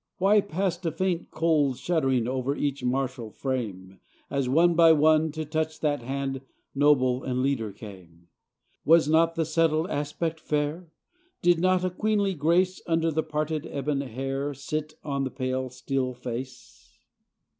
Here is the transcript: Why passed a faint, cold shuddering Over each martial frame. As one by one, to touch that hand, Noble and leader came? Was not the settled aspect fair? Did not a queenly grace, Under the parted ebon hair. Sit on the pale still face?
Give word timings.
Why 0.17 0.41
passed 0.41 0.83
a 0.87 0.91
faint, 0.91 1.29
cold 1.29 1.77
shuddering 1.77 2.27
Over 2.27 2.55
each 2.55 2.83
martial 2.83 3.29
frame. 3.29 3.99
As 4.31 4.49
one 4.49 4.73
by 4.73 4.93
one, 4.93 5.31
to 5.33 5.45
touch 5.45 5.79
that 5.81 6.01
hand, 6.01 6.41
Noble 6.73 7.23
and 7.23 7.43
leader 7.43 7.71
came? 7.71 8.27
Was 8.83 9.07
not 9.07 9.35
the 9.35 9.45
settled 9.45 9.91
aspect 9.91 10.39
fair? 10.39 10.89
Did 11.43 11.59
not 11.59 11.85
a 11.85 11.91
queenly 11.91 12.33
grace, 12.33 12.81
Under 12.87 13.11
the 13.11 13.21
parted 13.21 13.67
ebon 13.67 14.01
hair. 14.01 14.55
Sit 14.55 14.95
on 15.03 15.23
the 15.23 15.29
pale 15.29 15.69
still 15.69 16.15
face? 16.15 16.97